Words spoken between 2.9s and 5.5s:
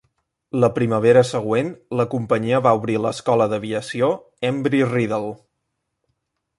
l'Escola d'Aviació Embry-Riddle.